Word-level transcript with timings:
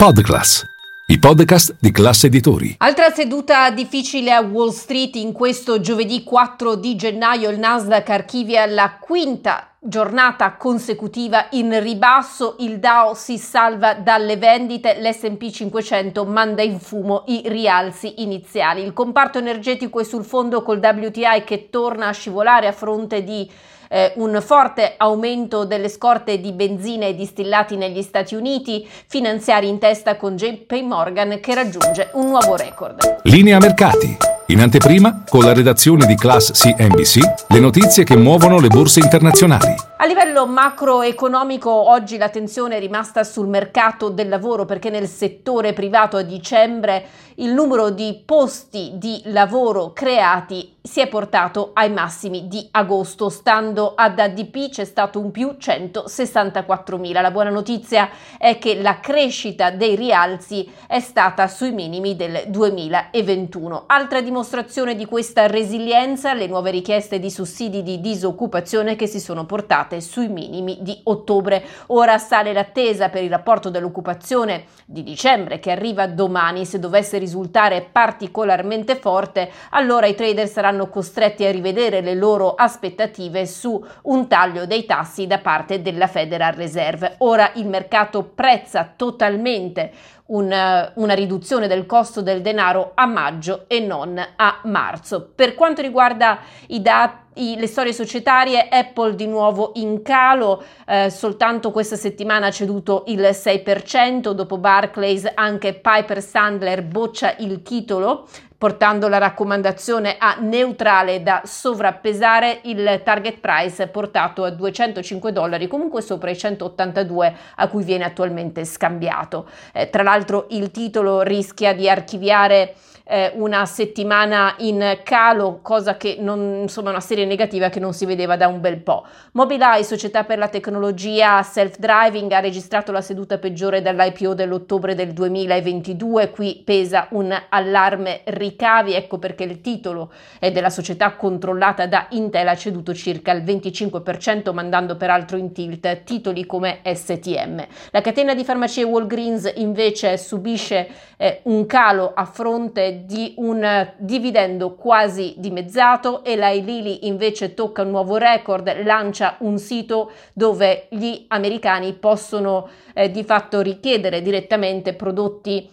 Podclass, 0.00 0.64
i 1.06 1.18
podcast 1.18 1.74
di 1.80 1.90
classe 1.90 2.28
editori. 2.28 2.76
Altra 2.78 3.10
seduta 3.10 3.68
difficile 3.72 4.30
a 4.30 4.40
Wall 4.40 4.70
Street 4.70 5.16
in 5.16 5.32
questo 5.32 5.80
giovedì 5.80 6.22
4 6.22 6.76
di 6.76 6.94
gennaio. 6.94 7.50
Il 7.50 7.58
Nasdaq 7.58 8.08
archivia 8.08 8.64
la 8.66 8.96
quinta 9.00 9.76
giornata 9.80 10.54
consecutiva 10.56 11.46
in 11.50 11.80
ribasso, 11.80 12.56
il 12.58 12.78
Dow 12.78 13.14
si 13.14 13.38
salva 13.38 13.94
dalle 13.94 14.36
vendite, 14.36 14.98
l'S&P 15.00 15.50
500 15.50 16.24
manda 16.24 16.62
in 16.62 16.80
fumo 16.80 17.24
i 17.26 17.42
rialzi 17.46 18.22
iniziali. 18.22 18.82
Il 18.82 18.92
comparto 18.92 19.38
energetico 19.38 20.00
è 20.00 20.04
sul 20.04 20.24
fondo 20.24 20.62
col 20.62 20.80
WTI 20.82 21.44
che 21.44 21.70
torna 21.70 22.08
a 22.08 22.12
scivolare 22.12 22.66
a 22.66 22.72
fronte 22.72 23.22
di 23.22 23.48
eh, 23.88 24.12
un 24.16 24.40
forte 24.42 24.94
aumento 24.96 25.64
delle 25.64 25.88
scorte 25.88 26.40
di 26.40 26.52
benzina 26.52 27.06
e 27.06 27.14
distillati 27.14 27.76
negli 27.76 28.02
Stati 28.02 28.34
Uniti, 28.34 28.86
finanziari 29.06 29.68
in 29.68 29.78
testa 29.78 30.16
con 30.16 30.36
JP 30.36 30.72
Morgan 30.82 31.38
che 31.40 31.54
raggiunge 31.54 32.10
un 32.14 32.28
nuovo 32.28 32.56
record. 32.56 33.20
Linea 33.22 33.58
mercati. 33.58 34.27
In 34.50 34.60
anteprima, 34.60 35.24
con 35.28 35.44
la 35.44 35.52
redazione 35.52 36.06
di 36.06 36.14
Class 36.14 36.52
CNBC, 36.52 37.18
le 37.48 37.60
notizie 37.60 38.02
che 38.02 38.16
muovono 38.16 38.58
le 38.58 38.68
borse 38.68 38.98
internazionali. 38.98 39.74
A 39.98 40.06
livello 40.06 40.46
macroeconomico 40.46 41.70
oggi 41.70 42.16
l'attenzione 42.16 42.76
è 42.76 42.80
rimasta 42.80 43.24
sul 43.24 43.46
mercato 43.46 44.08
del 44.08 44.30
lavoro 44.30 44.64
perché 44.64 44.88
nel 44.88 45.06
settore 45.06 45.74
privato 45.74 46.16
a 46.16 46.22
dicembre 46.22 47.04
il 47.34 47.52
numero 47.52 47.90
di 47.90 48.22
posti 48.24 48.92
di 48.94 49.20
lavoro 49.24 49.92
creati 49.92 50.76
si 50.88 51.00
è 51.00 51.06
portato 51.06 51.72
ai 51.74 51.90
massimi 51.90 52.48
di 52.48 52.66
agosto. 52.70 53.28
Stando 53.28 53.92
ad 53.94 54.18
ADP 54.18 54.70
c'è 54.70 54.86
stato 54.86 55.20
un 55.20 55.30
più 55.30 55.56
164.000. 55.60 57.20
La 57.20 57.30
buona 57.30 57.50
notizia 57.50 58.08
è 58.38 58.56
che 58.56 58.80
la 58.80 58.98
crescita 58.98 59.70
dei 59.70 59.96
rialzi 59.96 60.66
è 60.86 60.98
stata 61.00 61.46
sui 61.46 61.72
minimi 61.72 62.16
del 62.16 62.44
2021. 62.46 63.84
Altra 63.86 64.22
dimostrazione 64.22 64.94
di 64.94 65.04
questa 65.04 65.46
resilienza, 65.46 66.32
le 66.32 66.46
nuove 66.46 66.70
richieste 66.70 67.18
di 67.18 67.30
sussidi 67.30 67.82
di 67.82 68.00
disoccupazione 68.00 68.96
che 68.96 69.06
si 69.06 69.20
sono 69.20 69.44
portate 69.44 70.00
sui 70.00 70.28
minimi 70.28 70.78
di 70.80 70.98
ottobre. 71.04 71.62
Ora 71.88 72.16
sale 72.16 72.54
l'attesa 72.54 73.10
per 73.10 73.22
il 73.22 73.30
rapporto 73.30 73.68
dell'occupazione 73.68 74.64
di 74.86 75.02
dicembre 75.02 75.60
che 75.60 75.70
arriva 75.70 76.06
domani. 76.06 76.64
Se 76.64 76.78
dovesse 76.78 77.18
risultare 77.18 77.86
particolarmente 77.92 78.96
forte, 78.96 79.50
allora 79.70 80.06
i 80.06 80.14
trader 80.14 80.48
saranno 80.48 80.76
saranno 80.78 80.88
costretti 80.88 81.44
a 81.44 81.50
rivedere 81.50 82.00
le 82.00 82.14
loro 82.14 82.54
aspettative 82.54 83.46
su 83.46 83.84
un 84.02 84.28
taglio 84.28 84.64
dei 84.66 84.86
tassi 84.86 85.26
da 85.26 85.38
parte 85.38 85.82
della 85.82 86.06
Federal 86.06 86.52
Reserve. 86.52 87.16
Ora 87.18 87.50
il 87.54 87.66
mercato 87.66 88.22
prezza 88.22 88.92
totalmente 88.94 89.90
una, 90.26 90.92
una, 90.96 91.14
riduzione 91.14 91.68
del 91.68 91.86
costo 91.86 92.20
del 92.20 92.42
denaro 92.42 92.92
a 92.94 93.06
maggio 93.06 93.64
e 93.66 93.80
non 93.80 94.18
a 94.36 94.60
marzo. 94.64 95.30
Per 95.34 95.54
quanto 95.54 95.80
riguarda 95.80 96.40
i 96.66 96.82
dati, 96.82 97.56
le 97.56 97.66
storie 97.66 97.94
societarie, 97.94 98.68
Apple 98.68 99.14
di 99.14 99.26
nuovo 99.26 99.72
in 99.76 100.02
calo, 100.02 100.62
eh, 100.86 101.08
soltanto 101.08 101.70
questa 101.70 101.96
settimana 101.96 102.48
ha 102.48 102.50
ceduto 102.50 103.04
il 103.06 103.20
6%, 103.20 104.32
dopo 104.32 104.58
Barclays 104.58 105.30
anche 105.34 105.72
Piper 105.72 106.20
Sandler 106.20 106.82
boccia 106.82 107.34
il 107.38 107.62
titolo 107.62 108.26
portando 108.58 109.06
la 109.06 109.18
raccomandazione 109.18 110.16
a 110.18 110.36
neutrale 110.40 111.22
da 111.22 111.42
sovrappesare 111.44 112.60
il 112.64 113.02
target 113.04 113.38
price 113.38 113.86
portato 113.86 114.42
a 114.42 114.50
205 114.50 115.30
dollari, 115.30 115.68
comunque 115.68 116.02
sopra 116.02 116.30
i 116.30 116.36
182 116.36 117.36
a 117.54 117.68
cui 117.68 117.84
viene 117.84 118.04
attualmente 118.04 118.64
scambiato. 118.64 119.48
Eh, 119.72 119.88
tra 119.90 120.02
l'altro 120.02 120.46
il 120.50 120.72
titolo 120.72 121.22
rischia 121.22 121.72
di 121.72 121.88
archiviare 121.88 122.74
eh, 123.08 123.32
una 123.36 123.64
settimana 123.64 124.54
in 124.58 124.98
calo, 125.02 125.60
cosa 125.62 125.96
che 125.96 126.16
non, 126.20 126.58
insomma, 126.62 126.90
una 126.90 127.00
serie 127.00 127.24
negativa 127.24 127.70
che 127.70 127.80
non 127.80 127.94
si 127.94 128.04
vedeva 128.04 128.36
da 128.36 128.48
un 128.48 128.60
bel 128.60 128.78
po'. 128.78 129.06
Mobileye, 129.32 129.82
società 129.82 130.24
per 130.24 130.36
la 130.36 130.48
tecnologia 130.48 131.42
self-driving, 131.42 132.30
ha 132.32 132.40
registrato 132.40 132.92
la 132.92 133.00
seduta 133.00 133.38
peggiore 133.38 133.80
dall'IPO 133.80 134.34
dell'ottobre 134.34 134.94
del 134.94 135.12
2022. 135.12 136.30
Qui 136.30 136.62
pesa 136.64 137.06
un 137.10 137.34
allarme 137.48 138.20
ricavi, 138.24 138.92
ecco 138.92 139.18
perché 139.18 139.44
il 139.44 139.62
titolo 139.62 140.12
è 140.38 140.52
della 140.52 140.70
società 140.70 141.12
controllata 141.12 141.86
da 141.86 142.08
Intel 142.10 142.48
ha 142.48 142.56
ceduto 142.56 142.92
circa 142.92 143.32
il 143.32 143.42
25%, 143.42 144.52
mandando 144.52 144.96
peraltro 144.96 145.38
in 145.38 145.52
tilt 145.52 146.04
titoli 146.04 146.44
come 146.44 146.80
STM. 146.82 147.66
La 147.90 148.02
catena 148.02 148.34
di 148.34 148.44
farmacie 148.44 148.82
Walgreens 148.82 149.50
invece 149.56 150.18
subisce 150.18 150.88
eh, 151.16 151.40
un 151.44 151.64
calo 151.66 152.12
a 152.14 152.24
fronte 152.24 152.97
di 153.04 153.34
un 153.36 153.92
dividendo 153.98 154.74
quasi 154.74 155.34
dimezzato 155.36 156.24
e 156.24 156.36
la 156.36 156.50
Lilly 156.50 157.00
invece 157.02 157.54
tocca 157.54 157.82
un 157.82 157.90
nuovo 157.90 158.16
record, 158.16 158.82
lancia 158.84 159.36
un 159.40 159.58
sito 159.58 160.12
dove 160.32 160.86
gli 160.90 161.24
americani 161.28 161.92
possono 161.94 162.68
eh, 162.94 163.10
di 163.10 163.24
fatto 163.24 163.60
richiedere 163.60 164.22
direttamente 164.22 164.94
prodotti 164.94 165.70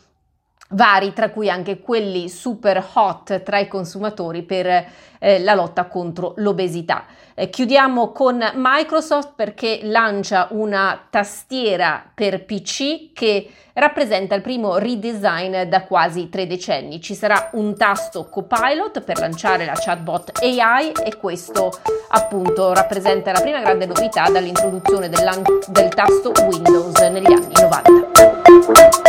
vari, 0.70 1.14
tra 1.14 1.30
cui 1.30 1.50
anche 1.50 1.80
quelli 1.80 2.28
super 2.30 2.84
hot 2.94 3.44
tra 3.44 3.59
i 3.59 3.68
consumatori 3.68 4.42
per 4.44 4.88
eh, 5.20 5.40
la 5.40 5.53
lotta 5.53 5.86
contro 5.86 6.34
l'obesità. 6.38 7.06
Eh, 7.34 7.50
chiudiamo 7.50 8.12
con 8.12 8.44
Microsoft 8.56 9.34
perché 9.36 9.80
lancia 9.84 10.48
una 10.52 11.08
tastiera 11.09 12.04
per 12.14 12.46
PC 12.46 13.12
che 13.14 13.50
rappresenta 13.74 14.36
il 14.36 14.42
primo 14.42 14.78
redesign 14.78 15.64
da 15.64 15.84
quasi 15.84 16.30
tre 16.30 16.48
decenni. 16.48 17.02
Ci 17.02 17.14
sarà 17.14 17.50
un 17.54 17.75
tasto 17.75 18.30
Copilot 18.30 19.02
per 19.02 19.20
lanciare 19.20 19.66
la 19.66 19.74
chatbot 19.75 20.40
AI 20.42 20.92
e 21.04 21.18
questo 21.18 21.72
appunto 22.09 22.74
rappresenta 22.74 23.31
la 23.31 23.42
prima 23.42 23.59
grande 23.59 23.86
novità 23.86 24.30
dall'introduzione 24.30 25.09
del, 25.09 25.42
del 25.68 25.90
tasto 25.90 26.31
Windows 26.48 26.98
negli 27.02 27.34
anni 27.34 27.54
90. 27.59 29.05